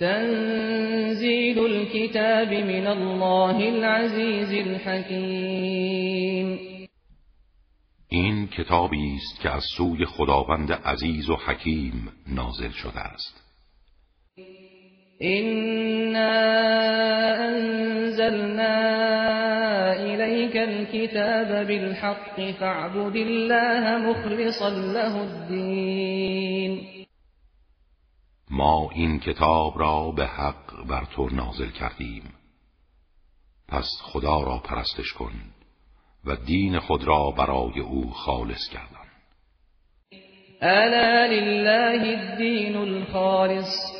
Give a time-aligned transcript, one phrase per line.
[0.00, 6.58] تنزیل الكتاب من الله العزیز الحکیم.
[8.08, 13.49] این کتابی است که از سوی خداوند عزیز و حکیم نازل شده است.
[15.22, 16.32] إنا
[17.48, 18.76] أنزلنا
[19.92, 27.06] إليك الكتاب بالحق فاعبد الله مخلصا له الدين.
[28.50, 32.22] ما این کتاب را به حق بر تو نازل کردیم.
[33.68, 35.32] پس خدا را پرستش کن
[36.24, 39.00] و دین خود را برای او خالص کردن
[40.62, 43.99] الا لله الدین الخالص؟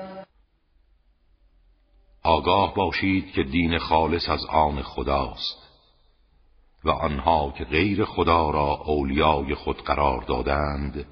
[2.23, 5.61] آگاه باشید که دین خالص از آن خداست
[6.83, 11.05] و آنها که غیر خدا را اولیای خود قرار دادند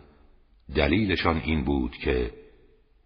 [0.76, 2.34] دلیلشان این بود که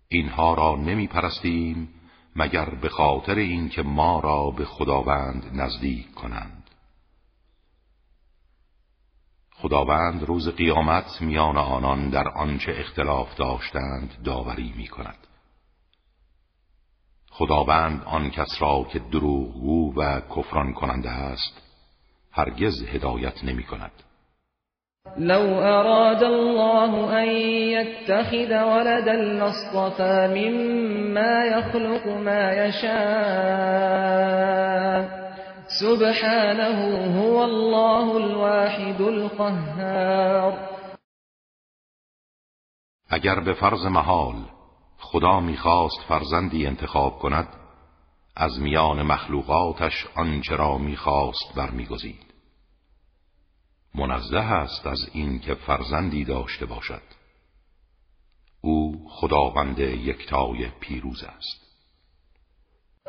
[0.08, 1.90] اینها را نمی پرستیم
[2.36, 6.70] مگر به خاطر اینکه ما را به خداوند نزدیک کنند.
[9.56, 15.28] خداوند روز قیامت میان آنان در آنچه اختلاف داشتند داوری می کند
[17.34, 21.62] خداوند آن کس را که دروغگو و کفران کننده است
[22.32, 23.92] هرگز هدایت نمی کند
[25.18, 33.94] لو اراد الله ان يتخذ ولدا لاصطفى مما يخلق ما يشاء
[35.80, 36.80] سبحانه
[37.22, 40.54] هو الله الواحد القهار.
[43.10, 44.36] اگر به فرض محال
[45.04, 47.48] خدا می‌خواست فرزندی انتخاب کند
[48.36, 52.34] از میان مخلوقاتش آنچه را می‌خواست برمیگزید.
[53.96, 57.02] منزه است از اینکه فرزندی داشته باشد.
[58.62, 61.64] او خداوند یکتای پیروز است.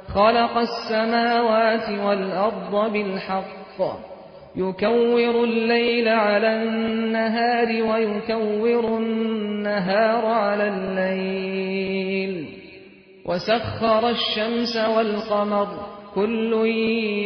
[0.09, 4.14] خلق السماوات والارض بالحق.
[4.57, 12.49] يكور الليل على النهار ويكور النهار على الليل.
[13.27, 15.69] وسخر الشمس والقمر
[16.15, 16.53] كل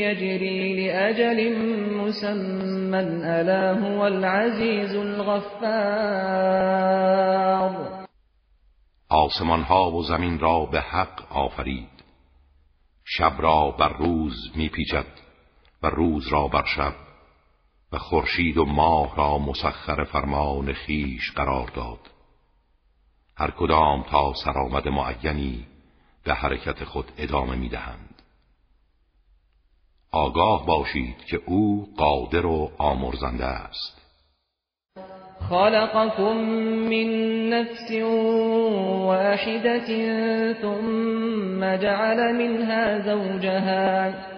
[0.00, 1.58] يجري لأجل
[1.96, 3.00] مسمى.
[3.24, 6.38] ألا هو العزيز الغفار.
[9.10, 11.88] آسمان ها و زمین را به حق آفرید.
[13.04, 15.06] شب را بر روز میپیچد
[15.82, 17.07] و روز را بر شب
[17.92, 21.98] و خورشید و ماه را مسخر فرمان خیش قرار داد.
[23.36, 25.66] هر کدام تا سرآمد معینی
[26.24, 28.22] به حرکت خود ادامه می‌دهند
[30.12, 33.98] آگاه باشید که او قادر و آمرزنده است.
[35.50, 36.36] خلقكم
[36.90, 37.90] من نفس
[39.06, 39.86] واحدة
[40.62, 44.37] ثم جعل منها زوجها.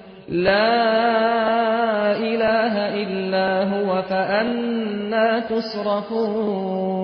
[0.31, 7.01] لا اله الا هو فانا تصرفون.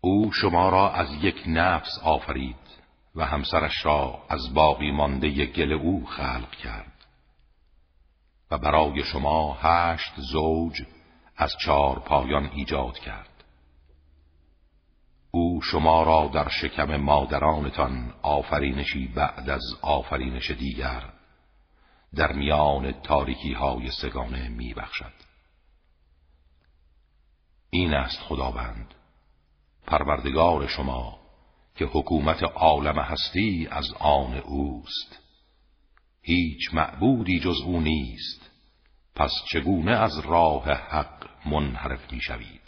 [0.00, 2.56] او شما را از یک نفس آفرید
[3.14, 7.06] و همسرش را از باقی مانده گل او خلق کرد.
[8.50, 10.82] و برای شما هشت زوج
[11.36, 13.37] از چهار پایان ایجاد کرد.
[15.60, 21.12] شما را در شکم مادرانتان آفرینشی بعد از آفرینش دیگر
[22.14, 25.12] در میان تاریکی های سگانه می بخشد.
[27.70, 28.94] این است خداوند
[29.86, 31.18] پروردگار شما
[31.76, 35.18] که حکومت عالم هستی از آن اوست
[36.22, 38.50] هیچ معبودی جز او نیست
[39.14, 42.67] پس چگونه از راه حق منحرف می شوید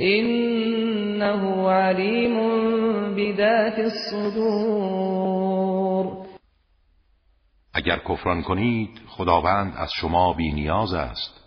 [0.00, 2.36] إنه عليم
[3.14, 5.26] بذات الصدور.
[7.74, 11.44] اگر کفران کنید خداوند از شما بی نیاز است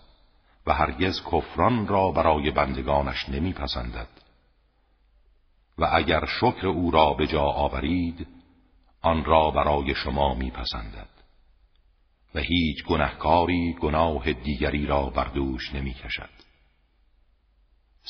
[0.67, 4.07] و هرگز کفران را برای بندگانش نمیپسندد.
[5.77, 8.27] و اگر شکر او را به جا آورید
[9.01, 11.09] آن را برای شما میپسندد.
[12.35, 16.38] و هیچ گنهکاری گناه دیگری را بر دوش نمی‌کشد.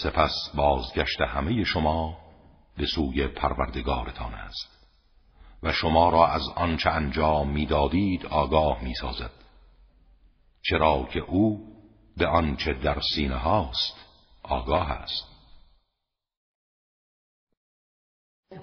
[0.03, 2.17] سپس بازگشت همه شما
[2.77, 4.79] به سوی پروردگارتان است
[5.63, 9.31] و شما را از آنچه انجام می‌دادید آگاه می‌سازد
[10.61, 11.59] چرا که او
[12.17, 14.05] به آنچه در سینه هاست
[14.43, 15.25] آگاه است.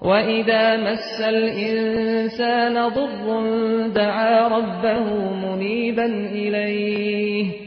[0.01, 5.03] وَإِذَا مَسَّ الْإِنسَانَ ضُرٌّ دَعَا رَبَّهُ
[5.45, 7.66] مُنِيبًا إِلَيْهِ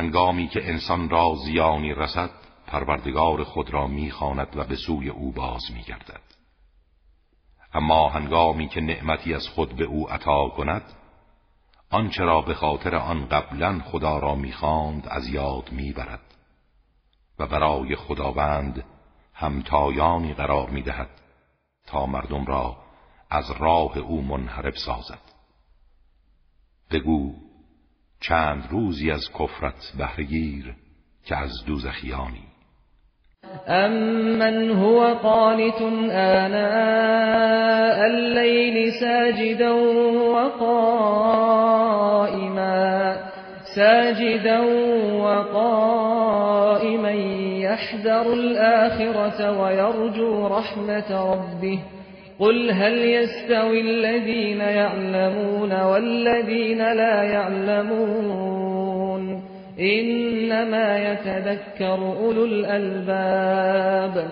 [0.00, 2.30] هنگامی که انسان را زیانی رسد
[2.66, 6.20] پروردگار خود را می‌خواند و به سوی او باز میگردد.
[7.74, 10.82] اما هنگامی که نعمتی از خود به او عطا کند
[11.90, 16.34] آنچه را به خاطر آن قبلا خدا را می‌خواند از یاد می‌برد
[17.38, 18.84] و برای خداوند
[19.34, 21.10] همتایانی قرار می‌دهد
[21.86, 22.76] تا مردم را
[23.30, 25.20] از راه او منحرف سازد.
[26.90, 27.49] بگو
[28.20, 30.74] چند روزی از کفرت بهرگیر
[31.24, 32.50] که از دوزخیانی.
[33.68, 35.82] أَمَّنْ هُوَ قَانِتٌ
[36.12, 39.74] آنَاءَ اللَّيْلِ سَاجِدًا
[40.34, 40.90] وَقَائِمًا
[43.74, 44.60] سَاجِدًا
[45.24, 47.10] وَقَائِمًا
[47.66, 51.78] يَحْذَرُ الْآخِرَةَ وَيَرْجُو رَحْمَةَ رَبِّهِ.
[52.40, 58.50] قُلْ هَلْ يَسْتَوِي الَّذِينَ يَعْلَمُونَ وَالَّذِينَ لَا يَعْلَمُونَ
[59.80, 64.30] انما يتذكر اولو الالباب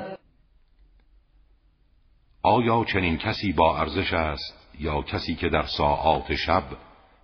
[2.42, 6.62] آیا چنین کسی با ارزش است یا کسی که در ساعات شب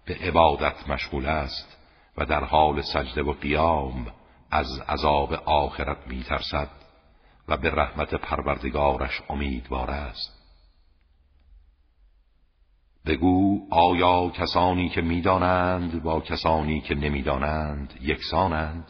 [0.06, 1.78] به عبادت مشغول است
[2.18, 4.06] و در حال سجده و قیام
[4.50, 6.68] از عذاب آخرت میترسد
[7.48, 10.43] و به رحمت پروردگارش امیدوار است؟
[13.06, 18.84] بگو آیا کسانی که می‌دانند با کسانی که نمی‌دانند یکسانند؟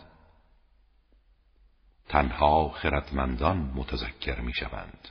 [2.09, 5.09] تنها خردمندان متذکر می‌شوند.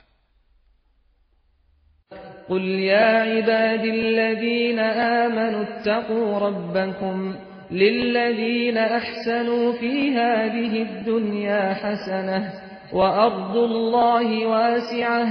[2.48, 7.34] قل یا عبادی الذین آمنوا اتقوا ربكم
[7.70, 12.52] للذین احسنوا في هذه الدنيا حسنه
[12.92, 15.28] وارض الله واسعه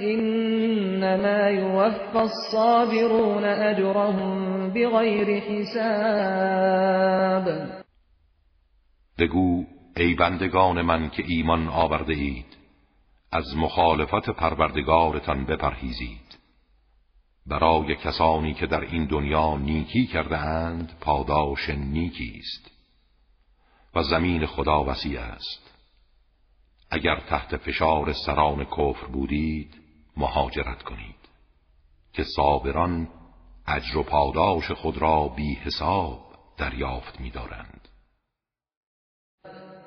[0.00, 6.92] انما يوفى الصابرون اجرهم بغیر حساب.
[9.18, 9.64] بگو
[9.96, 12.56] ای بندگان من که ایمان آورده اید
[13.32, 16.38] از مخالفت پروردگارتان بپرهیزید.
[17.46, 22.70] برای کسانی که در این دنیا نیکی کرده اند پاداش نیکی است
[23.94, 25.72] و زمین خدا وسیع است.
[26.90, 29.81] اگر تحت فشار سران کفر بودید
[30.16, 31.22] مهاجرت کنید
[32.12, 33.08] که صابران
[33.66, 36.20] اجر و پاداش خود را بی حساب
[36.58, 37.88] دریافت می‌دارند.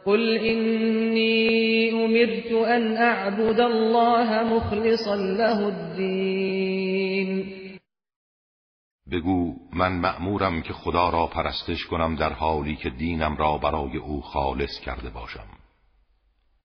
[0.05, 7.55] قل اینی امرت ان اعبد الله مخلصا له الدین
[9.11, 14.21] بگو من مأمورم که خدا را پرستش کنم در حالی که دینم را برای او
[14.21, 15.47] خالص کرده باشم.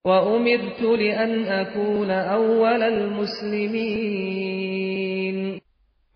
[0.05, 4.31] وأمرت لأن أكون أول المسلمين.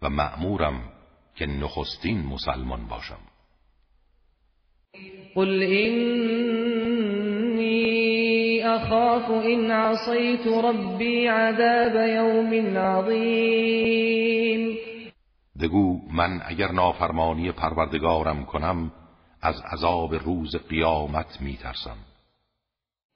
[0.03, 0.81] و مأمورم
[1.37, 3.21] که نخستین مسلمان باشم.
[5.37, 6.25] قل إني
[8.65, 14.35] اخاف ان عصيت ربي عذاب يوم عظیم
[15.61, 18.93] بگو من اگر نافرمانی پروردگارم کنم
[19.43, 22.14] از عذاب روز قیامت میترسم.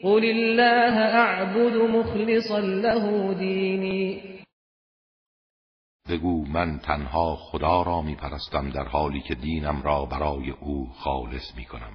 [0.02, 4.22] قل الله اعبد مخلصا له دینی
[6.10, 11.92] بگو من تنها خدا را میپرستم در حالی که دینم را برای او خالص می‌کنم.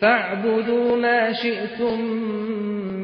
[0.00, 2.00] فاعبدوا ما شئتم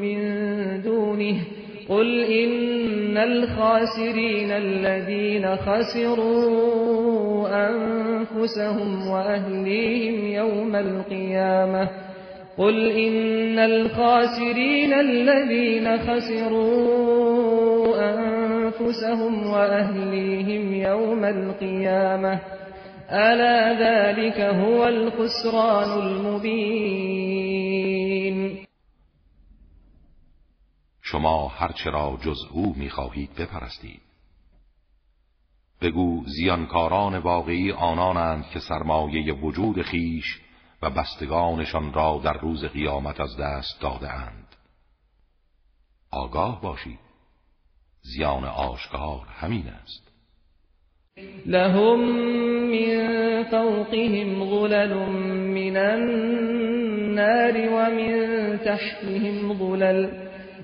[0.01, 1.47] من دونه.
[1.89, 12.10] قل إن الخاسرين الذين خسروا أنفسهم وأهليهم يوم القيامة.
[12.57, 17.11] قل إن الخاسرين الذين خسروا
[18.13, 22.39] أنفسهم وأهليهم يوم القيامة
[23.09, 27.41] ألا ذلك هو الخسران المبين
[31.01, 34.01] شما هرچه را جز او می‌خواهید بپرستید.
[35.81, 40.41] بگو زیانکاران واقعی آنانند که سرمایه وجود خیش
[40.81, 44.47] و بستگانشان را در روز قیامت از دست داده اند.
[46.11, 46.99] آگاه باشید
[48.01, 50.11] زیان آشکار همین است.
[51.45, 51.99] لهم
[52.71, 60.09] من فوقهم غلل من النار ومن تحتهم غلل.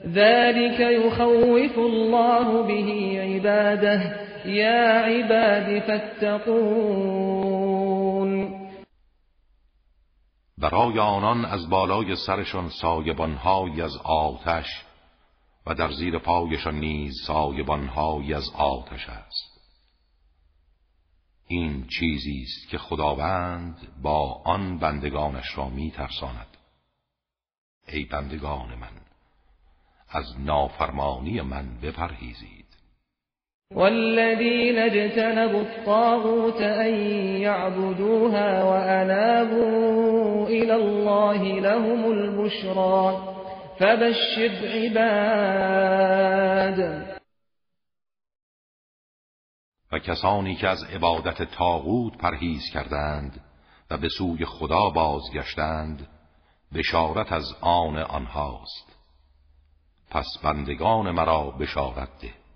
[0.08, 4.28] ذلك يخوف الله به عباده.
[4.46, 7.77] یا عباد فاتقون.
[10.58, 14.86] برای آنان از بالای سرشان سایبانهایی از آتش
[15.66, 19.58] و در زیر پایشان نیز سایبانهایی از آتش است.
[21.48, 26.58] این چیزی است که خداوند با آن بندگانش را می ترساند
[27.88, 29.02] ای بندگان من
[30.10, 32.57] از نافرمانی من بپرهیزید.
[33.72, 36.94] والذین اجتنبوا الطاغوت ان
[37.42, 43.18] يعبدوها وانابوا الى الله لهم البشرى.
[43.80, 45.98] فبشر عباد.
[49.92, 53.42] و کسانی که از عبادت تاغوت پرهیز کردند
[53.92, 56.08] و به سوی خدا بازگشتند
[56.74, 58.98] بشارت از آن آنهاست.
[60.10, 62.47] پس بندگان مرا بشارت ده.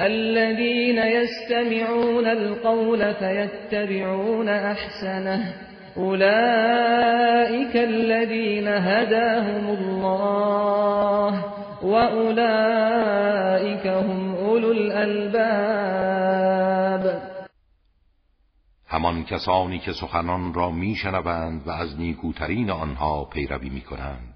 [0.00, 5.54] الذين يستمعون القول فيتبعون احسنه
[5.96, 11.44] اولئك الذين هداهم الله
[11.82, 16.16] واولئك هم اولو الالباب
[18.88, 24.34] همان کسانی که سخنان را میشنوند و از نیکوترین آنها پیروی می‌کنند.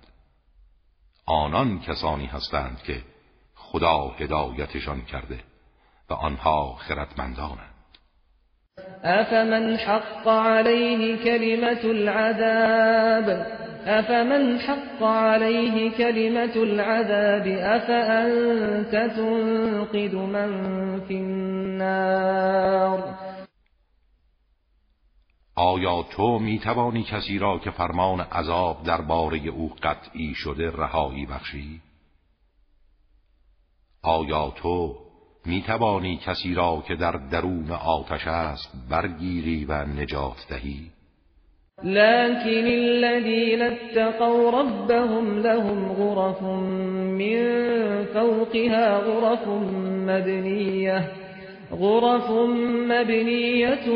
[1.26, 3.02] آنان کسانی هستند که
[3.54, 5.49] خدا هدایتشان کرده.
[6.10, 7.70] و آنها خردمندانند.
[9.04, 13.46] افمن حق عليه كلمة العذاب؟
[13.86, 20.50] افمن حق عليه كلمة العذاب؟ افأنت تنقذ من
[21.00, 23.04] في النار؟
[25.56, 31.80] آیا تو می توانی کسی را که فرمان عذاب درباره او قطعی شده رهایی بخشی؟
[34.02, 35.09] آیا تو
[35.46, 40.90] می توانی کسی را که در درون آتش است برگیری و نجات دهی؟
[41.84, 49.48] لكن الذين اتقوا ربهم لهم غرف من فوقها غرف
[50.06, 51.10] مبنيه
[51.72, 52.30] غرف
[52.90, 53.86] مبنية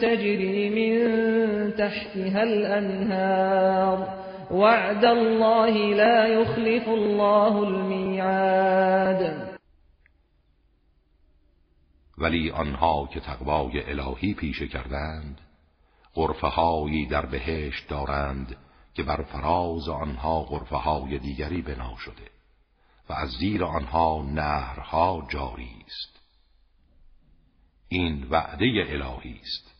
[0.00, 0.98] تجري من
[1.78, 4.08] تحتها الأنهار
[4.50, 9.47] وعد الله لا يخلف الله الميعاد
[12.18, 15.40] ولی آنها که تقوای الهی پیشه کردند
[16.14, 18.56] غرفه هایی در بهشت دارند
[18.94, 22.30] که بر فراز آنها غرفه های دیگری بنا شده
[23.08, 26.20] و از زیر آنها نهرها جاری است.
[27.88, 29.74] این وعده الهی است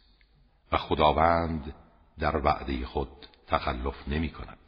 [0.73, 1.75] و خداوند
[2.19, 4.68] در وعده خود تخلف نمی کند.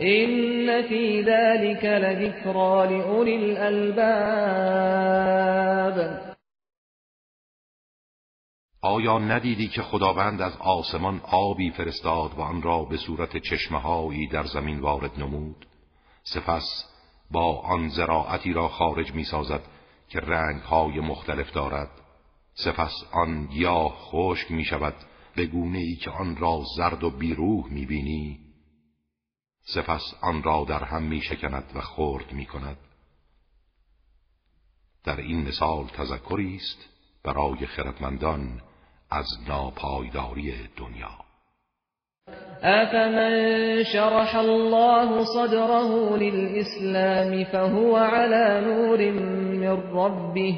[0.00, 4.00] این فی ذلك لذکرا لأولی الالباب
[8.82, 14.44] آیا ندیدی که خداوند از آسمان آبی فرستاد و آن را به صورت چشمهایی در
[14.44, 15.66] زمین وارد نمود؟
[16.22, 16.84] سپس
[17.30, 19.62] با آن زراعتی را خارج می سازد
[20.08, 21.90] که رنگهای مختلف دارد.
[22.54, 24.94] سپس آن گیاه خشک می شود
[25.36, 28.49] به گونه ای که آن را زرد و بیروح می بینی
[29.62, 32.76] سپس آن را در هم می شکند و خرد می کند
[35.04, 36.88] در این مثال تذکری است
[37.24, 38.60] برای خردمندان
[39.10, 41.10] از ناپایداری دنیا.
[42.62, 50.54] افمن شرح الله صدره للإسلام فهو على نور من ربه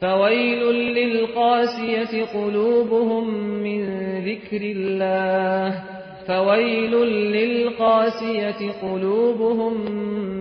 [0.00, 3.84] فويل للقاسية قلوبهم من
[4.24, 5.99] ذكر الله.
[6.26, 6.94] فويل
[7.32, 9.90] للقاسية قلوبهم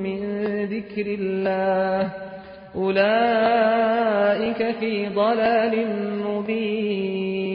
[0.03, 0.19] من
[0.65, 2.13] ذكر الله
[2.75, 5.87] أولئك في ضلال
[6.23, 7.49] مبين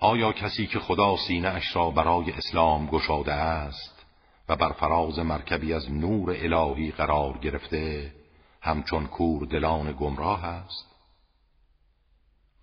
[0.00, 4.06] آیا کسی که خدا سینه اش را برای اسلام گشاده است
[4.48, 8.12] و بر فراز مرکبی از نور الهی قرار گرفته
[8.60, 10.93] همچون کور دلان گمراه است؟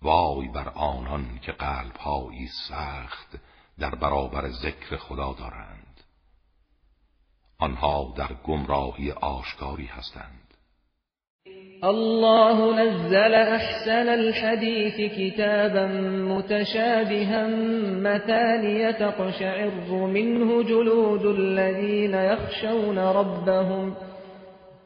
[0.02, 3.36] وای بر آنان که قلبهایی سخت
[3.78, 6.00] در برابر ذکر خدا دارند.
[7.58, 10.42] آنها در گمراهی آشکاری هستند.
[11.84, 15.86] الله نزل احسن الحديث كتابا
[16.28, 17.46] متشابها
[18.02, 23.96] مثانية تقشعر منه جلود الذين يخشون ربهم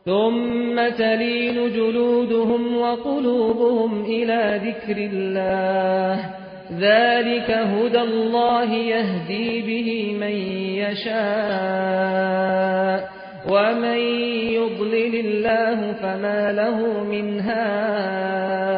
[0.06, 6.34] ثم تلين جلودهم وقلوبهم إلى ذكر الله
[6.72, 10.36] ذلك هدى الله يهدي به من
[10.82, 11.96] يشاء
[13.48, 13.98] ومن
[14.58, 18.76] يضلل الله فما له من هاد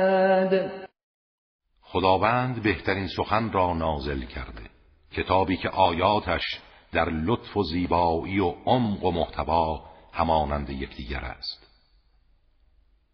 [1.82, 4.62] خداوند بهترین سخن را نازل کرده.
[5.16, 6.42] کتابی که آیاتش
[6.92, 9.87] در لطف و زیبایی و عمق و محتوا
[10.18, 11.66] همانند یکدیگر است.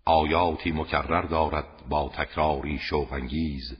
[0.04, 3.78] آیاتی مکرر دارد با تکراری شوقانگیز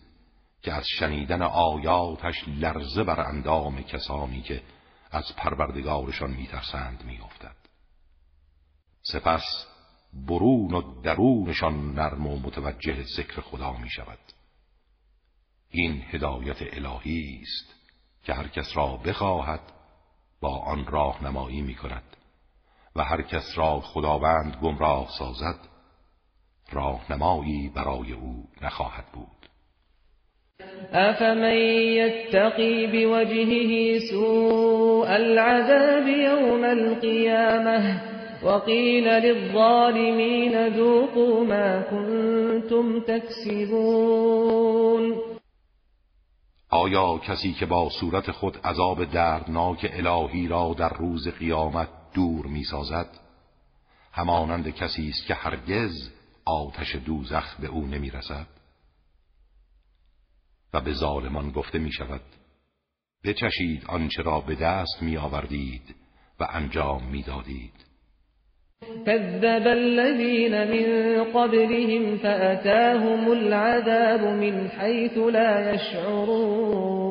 [0.62, 4.62] که از شنیدن آیاتش لرزه بر اندام کسانی که
[5.10, 7.56] از پروردگارشان میترسند میافتد.
[9.02, 9.66] سپس
[10.12, 14.18] برون و درونشان نرم و متوجه ذکر خدا می شود
[15.70, 17.74] این هدایت الهی است
[18.24, 19.60] که هر کس را بخواهد
[20.40, 22.16] با آن راهنمایی می کند
[22.96, 25.58] و هر کس را خداوند گمراه سازد
[26.72, 29.26] راهنمایی برای او نخواهد بود.
[30.92, 38.00] افمن یتقی بوجهه سوء العذاب یوم القیامه
[38.42, 44.54] وقیل للظالمین ذوقوا ما كنتم تکسبون
[46.70, 53.08] آیا کسی که با صورت خود عذاب دردناک الهی را در روز قیامت دور می‌سازد.
[54.12, 56.10] همانند کسی است که هرگز
[56.44, 58.46] آتش دوزخ به او نمی‌رسد.
[60.74, 62.20] و به ظالمان گفته می شود
[63.24, 65.94] بچشید آنچه را به دست می آوردید
[66.40, 67.94] و انجام می دادید
[69.06, 77.03] كذب الذين من قبلهم فأتاهم العذاب من حيث لا يشعرون.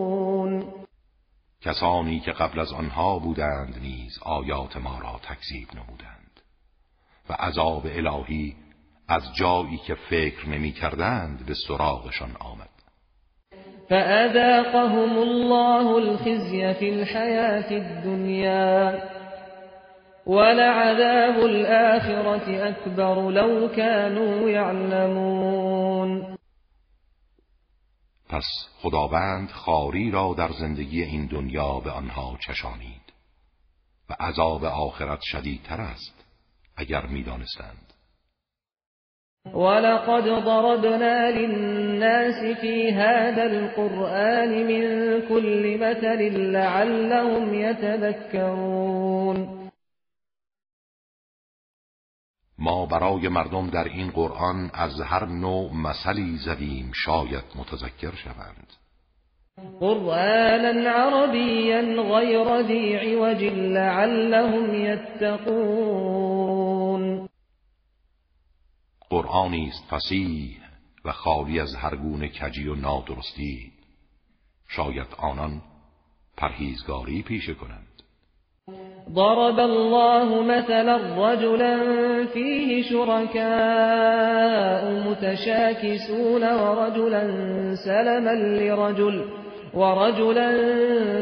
[1.66, 6.40] کسانی که قبل از آنها بودند نیز آیات ما را تکذیب نمودند
[7.30, 8.56] و عذاب الهی
[9.08, 12.70] از جایی که فکر نمی کردند به سراغشان آمد.
[13.90, 19.04] فأذاقهم الله الخزي في الحياة الدنيا
[20.26, 26.33] ولعذاب الآخرة أكبر لو كانوا يعلمون.
[28.34, 28.46] پس
[28.82, 33.14] خداوند خاری را در زندگی این دنیا به آنها چشانید
[34.10, 36.26] و عذاب آخرت شدیدتر است
[36.78, 37.94] اگر می‌دانستند.
[39.46, 49.63] ولقد ضربنا للناس في هذا القرآن من كل مثل لعلهم يتذكرون.
[52.64, 58.74] ما برای مردم در این قرآن از هر نوع مثلی زدیم شاید متذکر شوند.
[59.80, 66.24] قرآنا عربيا غير ذي عوج لعلهم يتقون
[69.10, 70.58] قرآنی است فسیح
[71.06, 73.72] و خالی از هر گونه کجی و نادرستی.
[74.68, 75.62] شاید آنان
[76.38, 77.93] پرهیزگاری پیشه کنند.
[79.12, 81.78] ضرب الله مثلا رجلا
[82.26, 84.24] فيه شركاء
[85.10, 87.24] متشاكسون ورجلا
[87.76, 89.26] سلما لرجل
[89.74, 90.50] ورجلا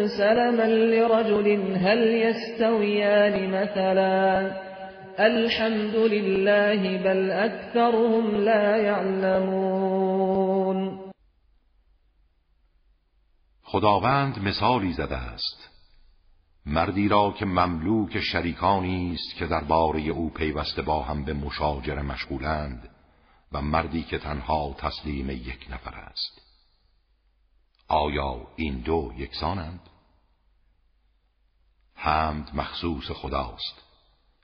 [0.08, 4.52] سلما لرجل هل يستويان مثلا؟
[5.20, 10.22] الحمد لله بل أكثرهم لا يعلمون.
[13.63, 15.71] خداوند مثالی زده است.
[16.65, 22.89] مردی را که مملوک شریکانی است که درباره او پیوسته با هم به مشاجره مشغولند
[23.52, 26.41] و مردی که تنها تسلیم یک نفر است.
[27.88, 29.80] آیا این دو یکسانند؟
[31.95, 33.82] حمد مخصوص خداست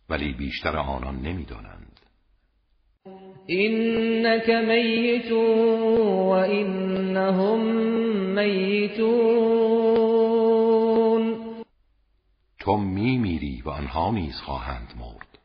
[0.10, 2.00] ولی بیشتر آنان نمی‌دانند.
[3.46, 7.62] اینک میت و اینهم
[8.36, 9.87] میتون
[12.68, 15.40] تو میمیری و آنها نیز خواهند مرد.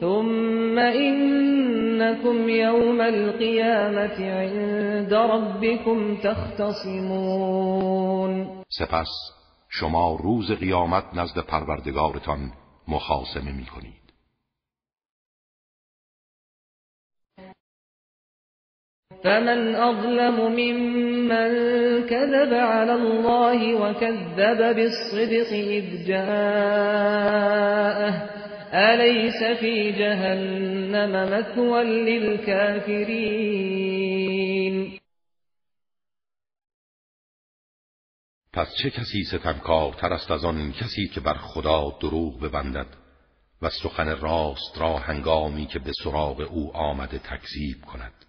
[0.00, 7.44] ثم اینکم یوم القیامت عند ربکم تختصمون.
[8.68, 9.08] سپس
[9.68, 12.52] شما روز قیامت نزد پروردگارتان
[12.88, 13.66] مخاسمه می
[19.24, 21.50] فمن أظلم ممن
[22.06, 27.24] كذب على الله وكذب بالصدق إذ جاءه.
[28.74, 33.44] أليس في جهنم مثوى للكافرين؟
[38.52, 42.86] پس چه کسی ستمکارتر است از آن کسی که بر خدا دروغ ببندد
[43.62, 48.23] و سخن راست را هنگامی که به سراغ او آمده تکذیب کند؟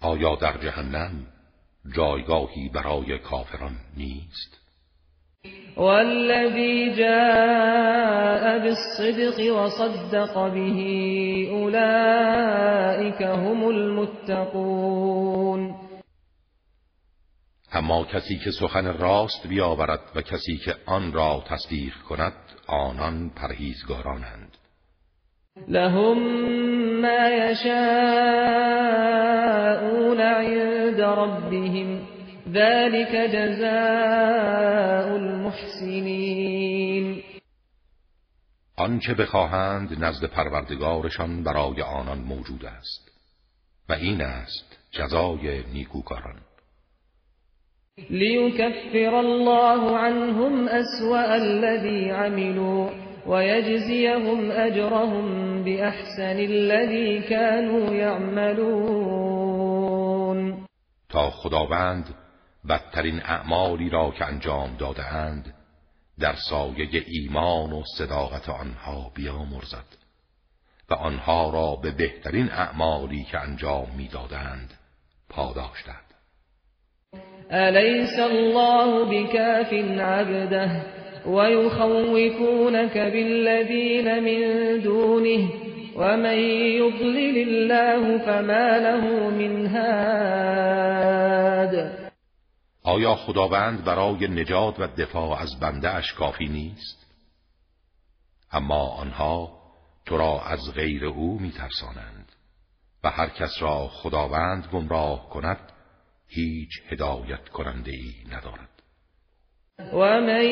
[0.00, 1.26] آیا در جهنم
[1.96, 4.58] جایگاهی برای کافران نیست؟
[5.76, 10.60] والذی جاء بالصدق وصدق به
[11.50, 15.08] اولئک هم المتقون.
[17.72, 22.34] اما کسی که سخن راست بیاورد و کسی که آن را تصدیق کند
[22.66, 24.56] آنان پرهیزگارانند.
[25.68, 27.68] لهم ما يشاءون
[30.20, 32.00] عند ربهم.
[32.52, 37.22] ذلك جزاء المحسنین
[38.76, 43.10] آنچه بخواهند نزد پروردگارشان برای آنان موجود است
[43.88, 46.40] و این است جزای نیکوکاران.
[48.10, 53.07] ليكفر الله عنهم أسوأ الذي عملوا.
[53.28, 55.24] ويجزيهم أجرهم
[55.64, 59.28] بأحسن الذي كانوا يعملون
[61.08, 62.14] تا خداوند
[62.68, 65.54] بدترین اعمالی را که انجام دادهاند
[66.20, 69.96] در سایه ایمان و صداقت آنها بیامرزد
[70.90, 74.74] و آنها را به بهترین اعمالی که انجام می‌دادند
[75.28, 76.08] پاداش دهد.
[77.50, 85.48] أليس الله بكاف عبده؟ ويخوفونك بالذين من دونه
[85.96, 86.38] ومن
[86.78, 91.08] يضلل الله فما له من هاد
[92.82, 97.06] آیا خداوند برای نجات و دفاع از بنده اش کافی نیست؟
[98.52, 99.58] اما آنها
[100.06, 102.32] تو را از غیر او میترسانند
[103.04, 105.72] و هر کس را خداوند گمراه کند
[106.28, 108.77] هیچ هدایت کننده ای ندارد
[109.92, 110.44] و من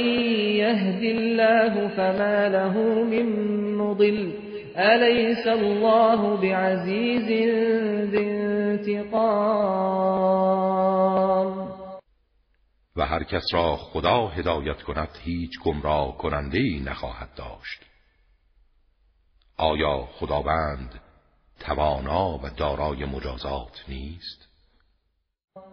[0.54, 3.26] یهد الله فما له من
[3.74, 4.32] مضل
[4.76, 7.26] الیس الله بعزیز
[8.10, 9.26] ذی انتقام؟
[12.96, 17.82] و هر کس را خدا هدایت کند هیچ گمراه کننده ای نخواهد داشت.
[19.56, 21.00] آیا خداوند
[21.60, 24.45] توانا و دارای مجازات نیست؟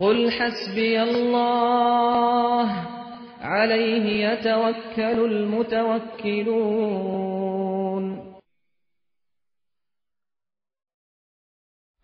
[0.00, 2.70] قل حسبي الله
[3.40, 6.86] عليه يتوكل المتوكلون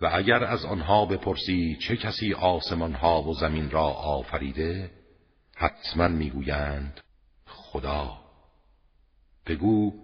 [0.01, 4.91] و اگر از آنها بپرسی چه کسی آسمان ها و زمین را آفریده
[5.57, 7.01] حتما می‌گویند
[7.47, 8.19] خدا
[9.47, 10.02] بگو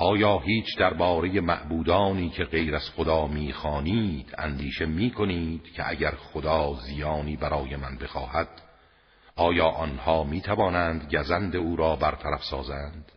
[0.00, 7.36] آیا هیچ درباره معبودانی که غیر از خدا می‌خوانید اندیشه می‌کنید که اگر خدا زیانی
[7.36, 8.48] برای من بخواهد
[9.36, 13.12] آیا آنها می‌توانند گزند او را برطرف سازند؟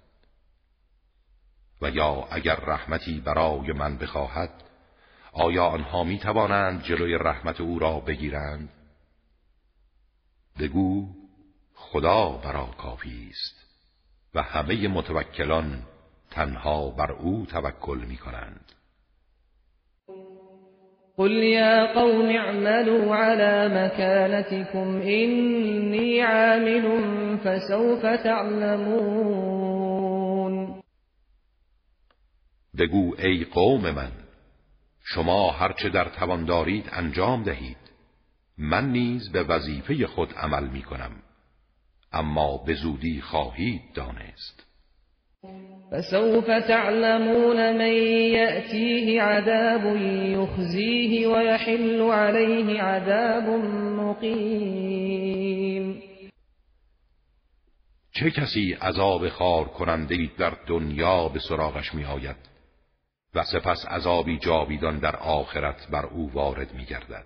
[1.81, 4.63] و یا اگر رحمتی برای من بخواهد
[5.33, 8.69] آیا آنها می توانند جلوی رحمت او را بگیرند؟
[10.59, 11.07] بگو
[11.75, 13.55] خدا برا کافی است
[14.35, 15.83] و همه متوکلان
[16.31, 18.71] تنها بر او توکل می کنند
[21.17, 29.61] قل یا قوم اعملوا على مكانتكم إني عامل فسوف تعلمون.
[32.77, 34.11] بگو ای قوم من
[35.03, 37.77] شما هرچه در توان دارید انجام دهید.
[38.57, 41.11] من نیز به وظیفه خود عمل می کنم
[42.13, 44.70] اما به زودی خواهید دانست.
[45.91, 47.93] فسوف تعلمون من
[48.33, 53.49] يأتيه عذاب يخزيه ويحل عليه عذاب
[53.99, 55.31] مقیم
[58.13, 62.35] چه کسی عذاب خار کننده در دنیا به سراغش می آید
[63.35, 67.25] و سپس عذابی جاویدان در آخرت بر او وارد می گردد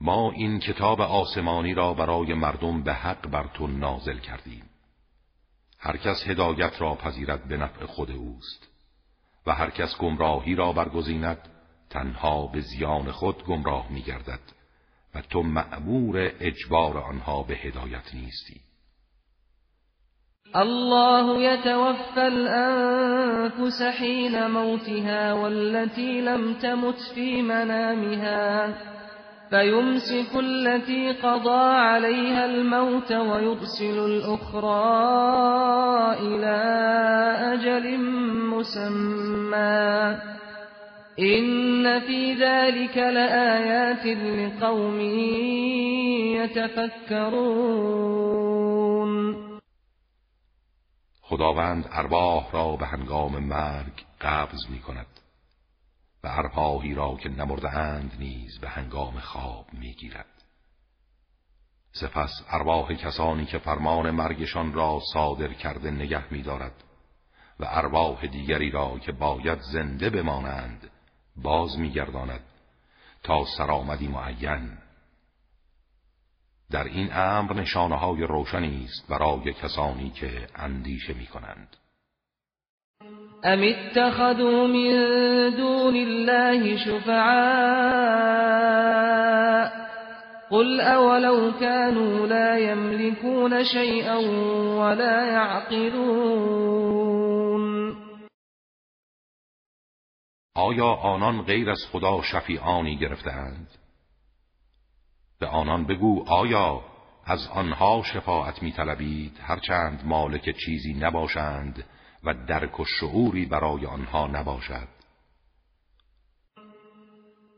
[0.00, 4.70] ما این کتاب آسمانی را برای مردم به حق بر تو نازل کردیم.
[5.78, 8.68] هر کس هدایت را پذیرد به نفع خود اوست
[9.46, 11.38] و هر کس گمراهی را برگزیند
[11.90, 14.40] تنها به زیان خود گمراه می گردد
[15.14, 18.60] و تو معمور اجبار آنها به هدایت نیستی.
[20.54, 28.74] الله يتوفى الأنفس حين موتها والتي لم تمت في منامها.
[29.50, 34.84] فيمسك التي قضى عليها الموت ويرسل الأخرى
[36.20, 36.58] إلى
[37.52, 37.98] أجل
[38.50, 40.18] مسمى.
[41.18, 45.00] إن في ذلك لآيات لقوم
[46.40, 47.90] يتفكرون.
[51.22, 55.19] خداوند ارواح را به هنگام مرگ قبض می کند
[56.24, 57.30] و ارواحی را که
[57.76, 60.26] اند نیز به هنگام خواب می گیرد.
[61.92, 66.84] سپس ارواح کسانی که فرمان مرگشان را صادر کرده نگه می دارد
[67.60, 70.90] و ارواح دیگری را که باید زنده بمانند
[71.36, 72.44] باز می گرداند
[73.22, 74.78] تا سرآمدی معین
[76.70, 81.76] در این امر نشانه های روشنی است برای کسانی که اندیشه می کنند.
[83.44, 84.90] ام اتخذوا من
[85.56, 88.20] دون الله شفعاء
[90.50, 94.16] قل اولو كانوا لا يملكون شيئا
[94.78, 96.80] ولا يعقلون
[100.56, 103.68] آیا آنان غیر از خدا شفیعانی گرفتند؟
[105.40, 106.80] به آنان بگو آیا
[107.26, 111.84] از آنها شفاعت می طلبید هرچند مالک چیزی نباشند
[112.24, 114.88] و درک و شعوری برای آنها نباشد.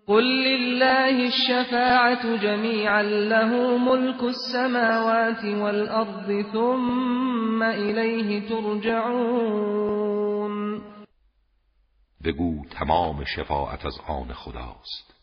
[0.06, 10.02] قل لله الشفاعة جميعا له ملك السماوات والأرض ثم إليه ترجعون.
[12.24, 15.14] بگو تمام شفاعت از آن خداست.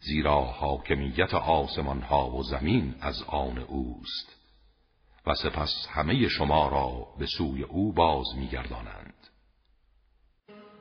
[0.00, 4.41] زیرا حاکمیت آسمان ها و زمین از آن اوست.
[5.26, 9.14] و سپس همه شما را به سوی او باز میگردانند.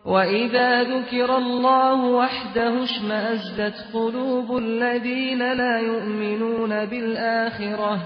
[0.05, 7.99] و اذا ذکر الله وحده اشمأزت قلوب الذين لا يؤمنون بالآخرة.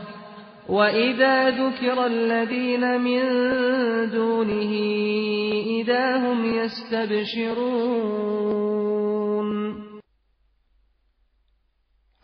[0.69, 3.21] وإذا ذكر الذين من
[4.09, 4.71] دونه
[5.65, 7.95] إذا هم يستبشرون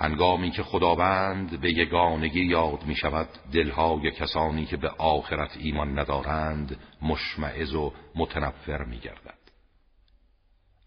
[0.01, 6.79] هنگامی که خداوند به یگانگی یاد می شود دلهای کسانی که به آخرت ایمان ندارند
[7.01, 9.37] مشمعز و متنفر می گردد.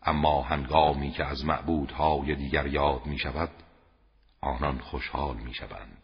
[0.02, 3.50] اما هنگامی که از معبودهای دیگر یاد می شود
[4.40, 6.03] آنان خوشحال می شوند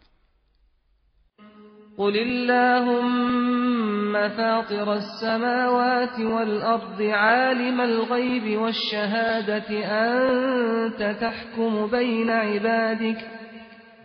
[2.01, 13.27] قل اللهم فاطر السماوات والأرض عالم الغيب والشهادة أنت تحكم بين عبادك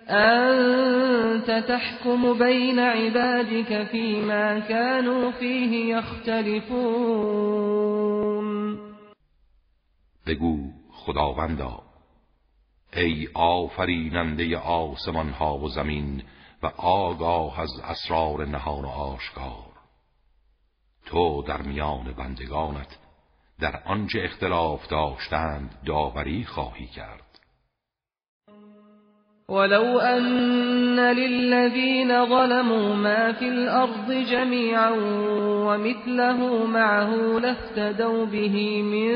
[0.08, 7.16] أنت تحكم بين عبادك فيما كانوا فيه يختلفون
[10.26, 10.58] بگو
[10.92, 11.78] خداوندا
[12.96, 16.22] ای آفریننده آسمان ها و زمین
[16.76, 19.76] آگاه از اسرار نهان و آشکار.
[21.06, 22.98] تو در میان بندگانت
[23.60, 27.22] در آنچه اختلاف داشتند داوری خواهی کرد.
[29.48, 34.90] ولو أن للذين ظلموا ما في الأرض جميعا
[35.66, 39.14] ومثله معه لافتدوا به من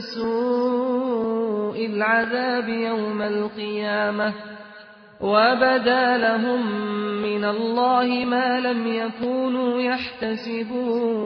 [0.00, 4.34] سوء العذاب يوم القيامة.
[5.22, 6.66] وبدا لهم
[7.22, 11.22] من الله ما لم يكونوا يحتسبون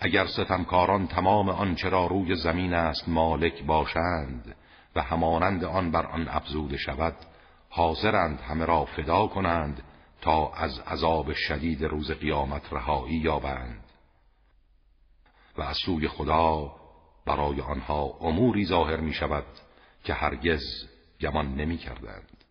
[0.00, 4.56] اگر ستمکاران تمام آنچه را روی زمین است مالک باشند
[4.96, 7.14] و همانند آن بر آن افزوده شود
[7.70, 9.82] حاضرند همه را فدا کنند
[10.20, 13.84] تا از عذاب شدید روز قیامت رهایی یابند.
[15.58, 16.81] و از سوی خدا
[17.26, 19.44] برای آنها اموری ظاهر می شود
[20.04, 20.62] که هرگز
[21.20, 22.44] گمان نمی کردند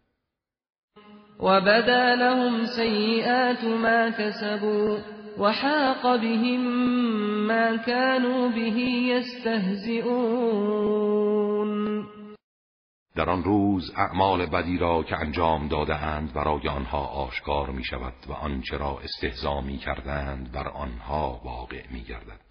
[1.39, 4.97] و بدا لهم سیئات ما کسبوا
[5.37, 6.61] وحاق بهم
[7.47, 8.61] ما كانوا به
[9.11, 10.41] يستهزئون.
[13.15, 18.13] در آن روز اعمال بدی را که انجام داده اند برای آنها آشکار می شود
[18.27, 22.50] و آنچه را استهزا می کردند بر آنها واقع می گردد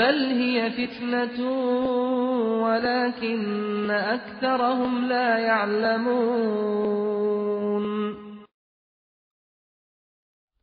[0.00, 1.38] بل هي فتنة
[2.64, 6.90] ولكن أكثرهم لا يعلمون.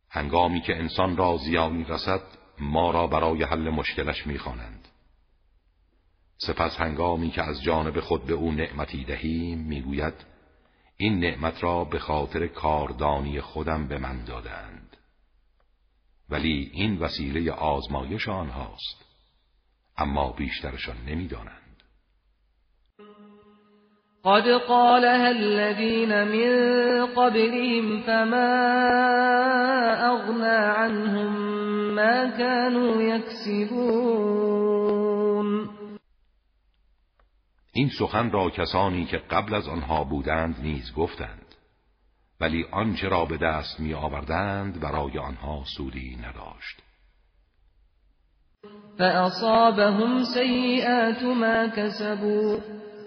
[0.10, 2.22] هنگامی که انسان را زیانی رسد
[2.60, 4.88] ما را برای حل مشکلش می‌خوانند.
[6.38, 10.14] سپس هنگامی که از جانب خود به او نعمتی دهیم می‌گوید
[10.98, 14.98] این نعمت را به خاطر کاردانی خودم به من دادند.
[16.30, 19.07] ولی این وسیله آزمایش آنهاست.
[19.98, 21.84] اما بیشترشان نمی‌دانند.
[24.24, 28.48] قد قالها الذين من قبلهم فما
[30.00, 31.32] اغنى عنهم
[31.96, 34.58] ما كانوا يكسبون.
[37.74, 41.56] این سخن را کسانی که قبل از آنها بودند نیز گفتند
[42.42, 46.87] ولی آنچه را به دست می آوردند برای آنها سودی نداشت.
[49.00, 52.58] فأصابهم سيئات ما كسبوا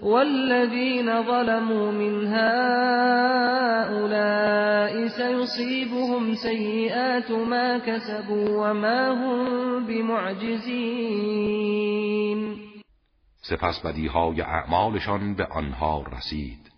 [0.02, 3.50] والذين ظلموا من هؤلاء
[5.06, 11.30] سيصيبهم سيئات ما كسبوا وما هم بمعجزين
[13.42, 16.70] سپس بدیهای اعمالشان به آنها رسید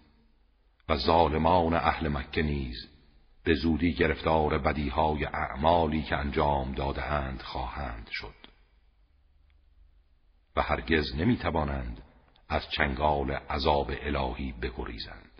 [0.88, 2.88] و ظالمان اهل مکه نیز
[3.44, 8.41] به زودی گرفتار بدیهای اعمالی که انجام دادهاند خواهند شد.
[10.56, 12.00] و هرگز نمی‌توانند
[12.48, 15.32] از چنگال عذاب الهی بگریزند.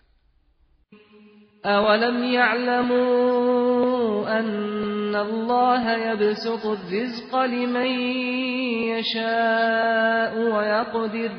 [1.65, 7.87] اولم یعلموا ان الله یبسط الرزق لمن
[8.89, 11.31] یشاء ویقدر.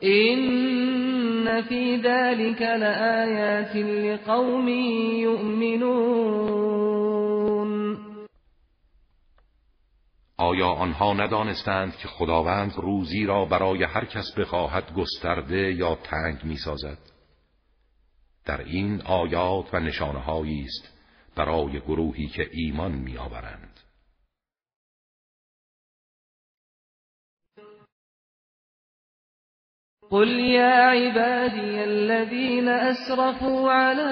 [0.00, 4.68] این فی ذلك لآیات لقوم
[5.18, 7.27] یؤمنون.
[10.40, 16.98] آیا آنها ندانستند که خداوند روزی را برای هر کس بخواهد گسترده یا تنگ می‌سازد؟
[18.44, 20.88] در این آیات و نشانههایی است
[21.36, 23.77] برای گروهی که ایمان میآورند.
[30.10, 34.10] قل يا عبادي الذين أسرفوا على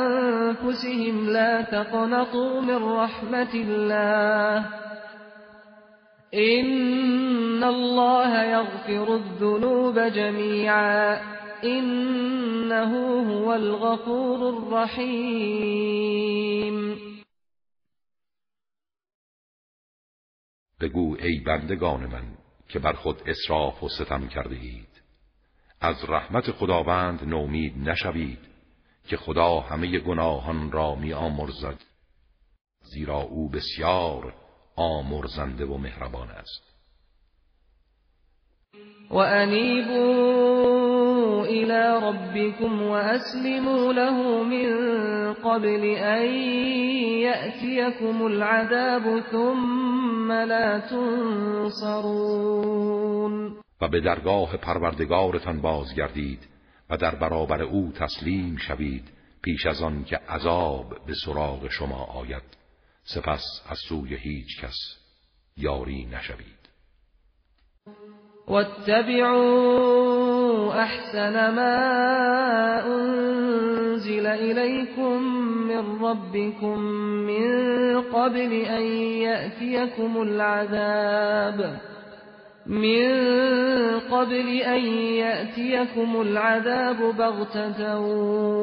[0.00, 4.66] أنفسهم لا تقنطوا من رحمة الله
[6.34, 11.20] إن الله يغفر الذنوب جميعا
[11.64, 12.92] إنه
[13.32, 16.04] هو الغفور الرحیم
[20.80, 25.02] بگو ای بندگان من که بر خود اصراف و ستم کرده اید
[25.80, 28.38] از رحمت خداوند نومید نشوید
[29.06, 31.78] که خدا همه گناهان را می آمرزد
[32.82, 34.34] زیرا او بسیار
[34.76, 36.62] آمرزنده و مهربان است.
[39.10, 40.93] و انیبوا
[41.44, 44.68] الى ربكم واسلموا له من
[45.32, 46.26] قبل ان
[47.20, 52.34] يأتيكم العذاب ثم لا تنصرون.
[53.80, 56.48] و به درگاه پروردگارتان بازگردید
[56.90, 59.04] و در برابر او تسلیم شوید
[59.42, 62.42] پیش از آن که عذاب به سراغ شما آید.
[63.04, 64.76] سپس از سوی هیچ کس
[65.56, 66.64] یاری نشوید.
[68.48, 70.33] واتبعوا
[70.72, 71.76] احسن ما
[72.86, 75.22] انزل اليكم
[75.68, 76.78] من ربكم
[77.30, 78.82] من قبل ان
[79.26, 81.80] ياتيكم العذاب
[82.66, 83.10] من
[84.00, 84.84] قبل ان
[85.20, 87.98] ياتيكم العذاب بغتة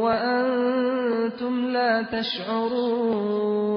[0.04, 3.72] وانتم لا تشعرون.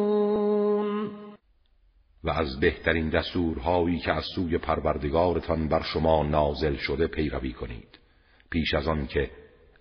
[2.25, 8.04] و از بهترین دستورهایی که از سوی پروردگارتان بر شما نازل شده پیروی کنید.
[8.51, 9.31] پیش از آن که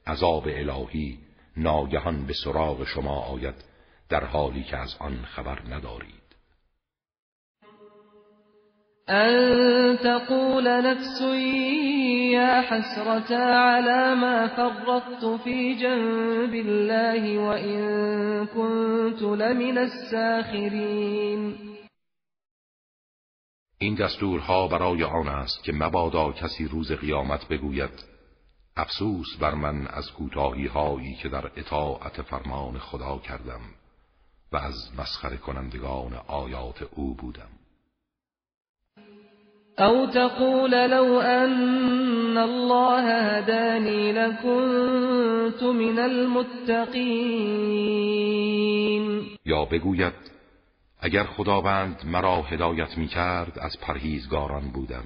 [0.07, 1.19] عذاب الهی
[1.57, 3.55] ناگهان به سراغ شما آید
[4.09, 6.23] در حالی که از آن خبر ندارید.
[9.09, 11.21] أن تقول نفس
[12.31, 21.55] يا حسرة على ما فرطت في جنب الله وإن كنت لمن الساخرين
[23.77, 28.12] این دستورها برای آن است که مبادا کسی روز قیامت بگوید
[28.77, 33.61] افسوس بر من از کوتاهی هایی که در اطاعت فرمان خدا کردم
[34.51, 37.49] و از مسخره کنندگان آیات او بودم.
[39.79, 47.13] او تقول لو ان الله هداني لكنت من المتقین.
[49.45, 50.13] یا بگوید
[50.99, 55.05] اگر خداوند مرا هدایت می کرد از پرهیزگاران بودم.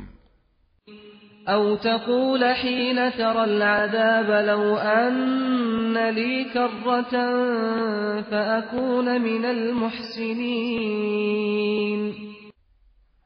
[1.48, 7.12] او تقول حين ترى العذاب لو ان لي كرة
[8.22, 10.78] فأكون من المحسنين.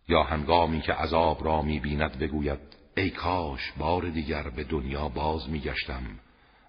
[0.10, 2.60] یا هنگامی که عذاب را می‌بیند بگوید
[2.98, 6.04] ای کاش بار دیگر به دنیا باز میگشتم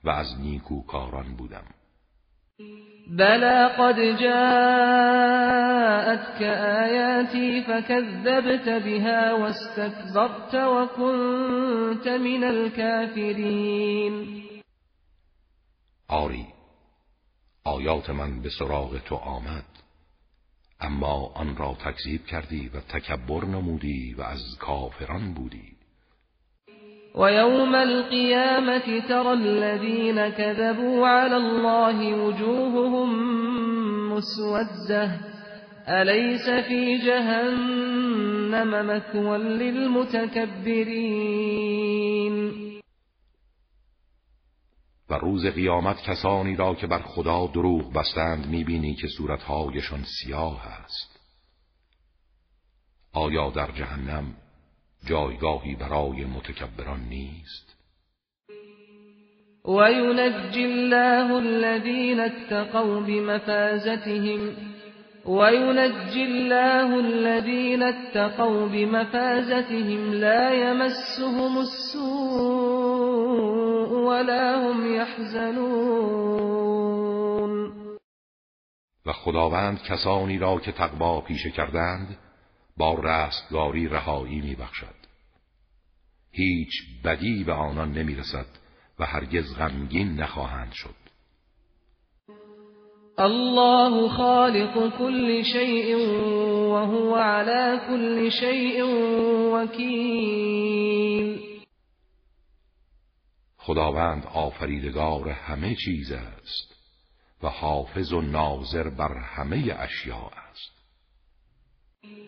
[0.05, 1.65] و از نیکوکاران بودم.
[3.19, 5.43] بلا قد جاءتك
[6.43, 14.43] آیاتی فكذبت بها واستكبرت وكنت من الكافرین
[16.09, 16.47] آری
[17.65, 19.65] آیات من به سراغ تو آمد
[20.83, 25.77] اما آن را تکذیب کردی و تکبر نمودی و از کافران بودی.
[27.15, 33.09] و یوم القیامت ترى الذین كذبوا على الله وجوههم
[34.13, 35.33] مسوده
[35.89, 40.73] أليس في جهنم مثوى للمتكبرين؟
[45.11, 51.21] و روز قیامت کسانی را که بر خدا دروغ بستند می‌بینی که صورتهایشان سیاه است.
[53.13, 54.35] آیا در جهنم
[55.07, 57.73] جایگاهی برای متکبران نیست؟
[59.65, 64.57] وينجي الله الذين اتقوا بمفازتهم
[65.27, 73.13] وينجي الله الذين اتقوا بمفازتهم لا يمسهم السوء
[73.93, 76.43] ولا هم يحزنون
[79.07, 82.19] و خداوند کسانی را که تقوا پیشه کردند
[82.77, 85.03] با رستگاری رهایی میبخشد.
[86.31, 86.71] هیچ
[87.05, 88.47] بدی به آنان نمی‌رسد
[88.99, 91.03] و هرگز غمگین نخواهند شد.
[93.19, 95.97] الله خالق كل شيء
[96.73, 98.83] وهو على كل شيء
[99.55, 101.13] وكيل
[103.57, 106.75] خداوند آفریدگار همه چیز است
[107.43, 110.82] و حافظ و ناظر بر همه اشیاء است.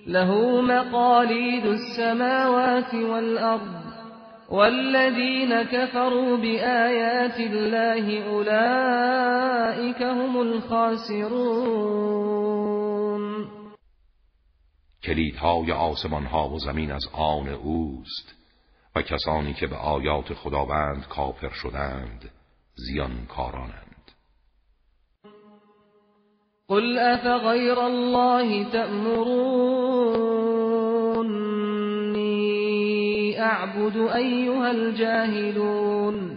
[0.07, 3.85] له مقالید السماوات والارض
[4.51, 11.35] والذين كفروا بآيات الله أولئك هم الخاسرون.
[15.05, 18.35] کلیدهای آسمان ها و زمین از آن اوست
[18.97, 22.31] و کسانی که به آیات خداوند کافر شدند
[22.75, 23.93] زیان کارانند
[26.69, 29.75] قل افغیر الله تأمرونی
[33.37, 36.37] اعبد ایها الجاهلون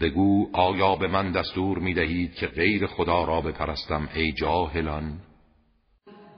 [0.00, 5.20] بگو آیا به من دستور می دهید که غیر خدا را بپرستم ای جاهلان؟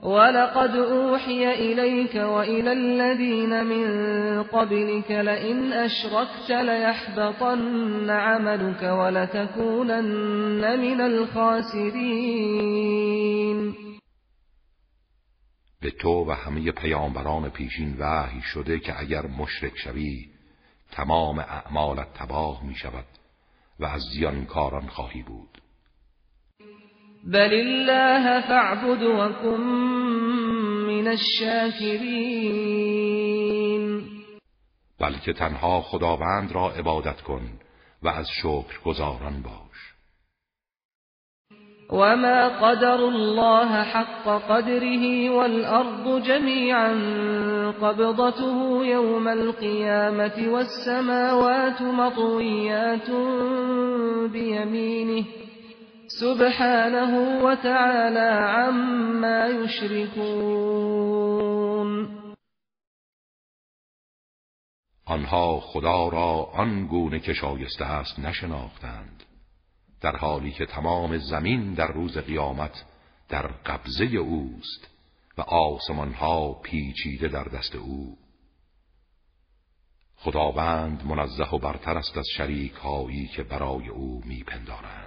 [0.03, 3.87] ولقد أوحي إليك وإلى الذين من
[4.43, 12.47] قبلك لئن أشركت ليحبطن عملك ولتكونن من الخاسرين
[15.81, 20.25] به تو و همه پیامبران پیشین وحی شده که اگر مشرک شوی
[20.91, 23.05] تمام اعمالت تباه می شود
[23.79, 25.56] و از زیانکاران خواهی بود.
[27.27, 29.61] بل الله فاعبد وكن
[30.87, 32.47] من الشاکرین
[34.99, 37.41] بلکه تنها خداوند را عبادت کن
[38.03, 39.93] و از شکر گزاران باش.
[41.89, 46.93] وما قدر الله حق قدره والأرض جميعا
[47.81, 53.09] قبضته يوم القيامة والسماوات مطويات
[54.31, 55.46] بيمينه.
[56.19, 60.97] سبحانه وتعالى عما يشركون.
[65.05, 69.23] آنها خدا را آن گونه که شایسته است نشناختند
[70.01, 72.83] در حالی که تمام زمین در روز قیامت
[73.29, 74.87] در قبضه اوست
[75.37, 78.17] و آسمانها پیچیده در دست او.
[80.15, 85.06] خداوند منزه و برتر است از شریک هایی که برای او میپندارند.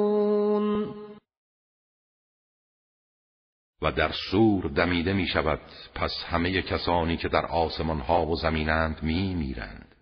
[3.81, 5.59] و در سور دمیده می شود
[5.95, 9.95] پس همه کسانی که در آسمان ها و زمینند می میرند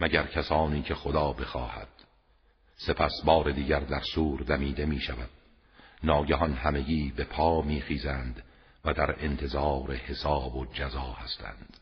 [0.00, 1.88] مگر کسانی که خدا بخواهد
[2.76, 5.30] سپس بار دیگر در سور دمیده می شود
[6.02, 8.42] ناگهان همگی به پا می خیزند
[8.84, 11.76] و در انتظار حساب و جزا هستند.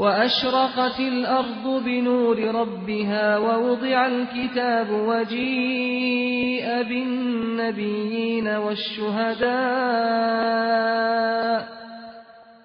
[0.00, 9.50] وأشرقت الأرض بنور ربها ووضع الكتاب وجيء بالنبيين والشهداء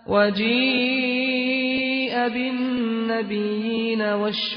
[0.08, 1.46] وجيء
[2.30, 4.48] بالنبيين والشهداء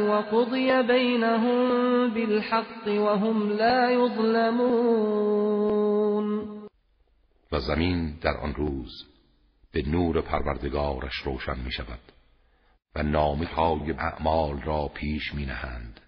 [0.00, 1.58] وقضي بينهم
[2.10, 5.48] بالحق وهم لا يظلمون.
[7.52, 7.58] و
[8.22, 9.17] در آن روز
[9.72, 12.00] به نور پروردگارش روشن می شود
[12.94, 16.00] و نامی های اعمال را پیش می نهند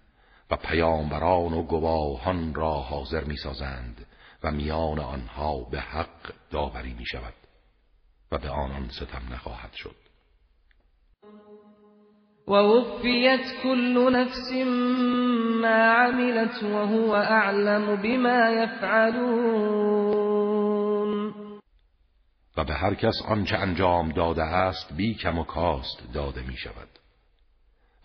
[0.51, 4.05] و پیامبران و گواهان را حاضر می سازند
[4.43, 7.33] و میان آنها به حق داوری می شود
[8.31, 9.95] و به آنان ستم نخواهد شد.
[12.47, 14.51] و وفیت کل نفس
[15.61, 20.11] ما عملت وهو اعلم بما یفعلون.
[22.57, 26.87] و به هر کس آنچه انجام داده است بی کم و کاست داده می شود.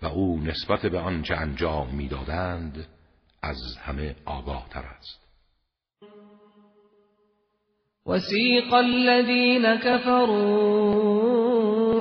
[0.02, 2.86] و او نسبت به آنچه انجام می‌دادند
[3.42, 5.26] از همه آگاه تر است.
[8.06, 11.16] وسیق الذين كفروا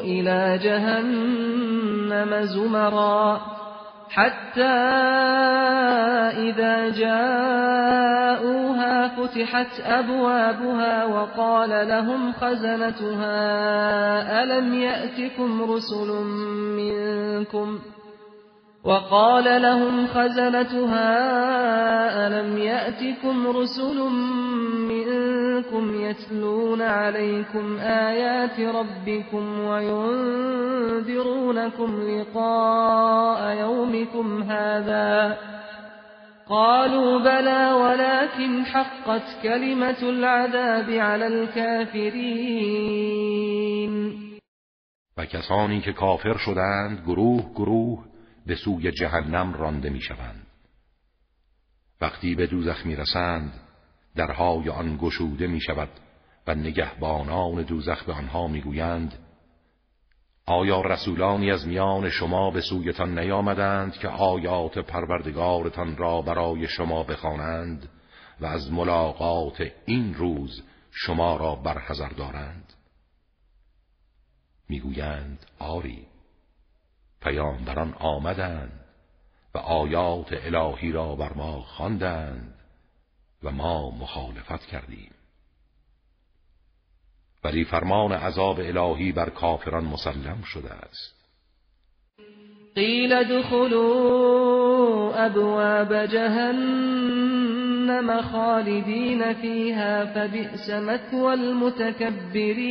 [0.02, 3.42] الى جهنم زمرا
[4.10, 4.62] حتى
[6.38, 7.75] إذا جاءوها
[9.36, 13.34] فتحت أبوابها وقال لهم خزنتها
[14.44, 16.12] ألم يأتكم رسل
[16.78, 17.80] منكم؟
[18.86, 21.08] وقال لهم خزنتها
[22.28, 24.10] ألم يأتكم رسل
[24.90, 31.10] منكم يتلون عليكم آيات ربكم وينذرونكم
[32.02, 35.38] لقاء يومكم هذا
[36.48, 42.46] قالوا بلى ولكن حقت كلمة العذاب على الكافرين.
[45.18, 48.06] و کسانی که کافر شدند گروه گروه
[48.46, 50.48] به سوی جهنم رانده می‌شوند.
[52.02, 53.54] وقتی به دوزخ می‌رسند
[54.16, 55.90] درهای آن گشوده می شود
[56.48, 59.25] و نگهبانان دوزخ به آنها می‌گویند
[60.48, 67.90] آیا رسولانی از میان شما به سویتان نیامدند که آیات پروردگارتان را برای شما بخوانند
[68.40, 72.74] و از ملاقات این روز شما را برحضر دارند؟
[74.70, 76.08] می‌گویند آری.
[77.22, 78.86] پیامبران آمدند
[79.56, 82.56] و آیات الهی را بر ما خواندند
[83.44, 85.15] و ما مخالفت کردیم.
[87.46, 91.16] ولی فرمان عذاب الهی بر کافران مسلم شده است.
[92.76, 97.42] قیل دخلوا ابواب جهنم
[98.22, 102.66] خالدین فیها فبئس مثوى المتکبرین.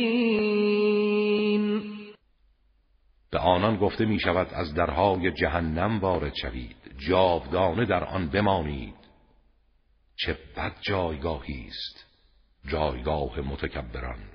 [3.31, 6.75] به آنان گفته می شود از درهای جهنم وارد شوید
[7.07, 8.95] جاودانه در آن بمانید.
[10.15, 12.05] چه بد جایگاهی است
[12.67, 14.34] جایگاه متکبران.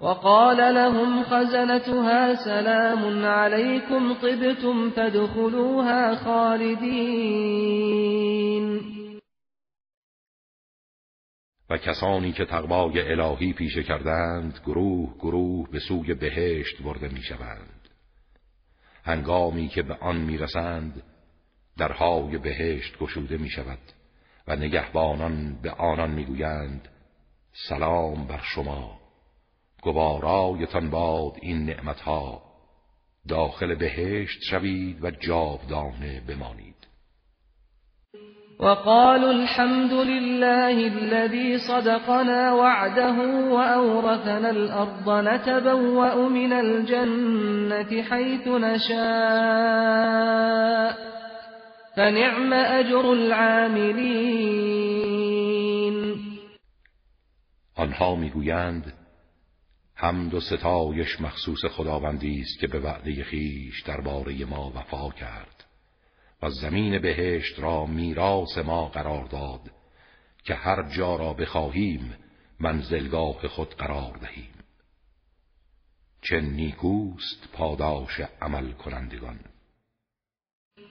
[0.00, 7.64] وقال لهم خزنتها سلام عليكم طبتم فادخلوها خالدين
[11.70, 17.88] و کسانی که تقوای الهی پیشه کردند گروه گروه به سوی بهشت برده می شوند.
[19.04, 21.02] هنگامی که به آن می رسند
[21.78, 23.78] درهای بهشت گشوده می شود
[24.48, 26.88] و نگهبانان به آنان می گویند
[27.68, 29.03] سلام بر شما
[29.84, 32.42] گوارایتان باد این نعمتها.
[33.28, 36.74] داخل بهشت شوید و جاودانه بمانید.
[38.60, 43.12] وقالوا الحمد لله الذي صدقنا وعده
[43.50, 48.94] وأورثنا الأرض نتبوأ من الجنة حيث نشاء.
[51.96, 54.54] فنعم أجر العاملين.
[57.76, 59.03] آنها می‌گویند
[59.94, 65.64] حمد و ستایش مخصوص خداوندی است که به وعده خیش درباره ما وفا کرد
[66.42, 69.70] و زمین بهشت را میراث ما قرار داد
[70.44, 72.14] که هر جا را بخواهیم
[72.60, 74.54] منزلگاه خود قرار دهیم.
[76.22, 79.40] چه نیکوست پاداش عمل کنندگان!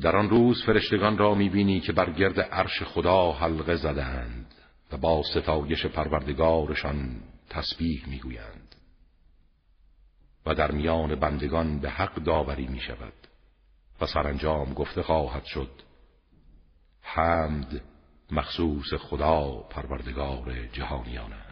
[0.00, 4.54] در آن روز فرشتگان را می‌بینی که بر گرد عرش خدا حلقه زدند
[4.92, 7.20] و با ستایش پروردگارشان
[7.50, 8.74] تسبیح می‌گویند
[10.46, 13.12] و در میان بندگان به حق داوری می شود
[14.00, 15.70] و سرانجام گفته خواهد شد
[17.02, 17.82] حمد
[18.30, 21.45] مخصوص خدا پروردگار جهانیان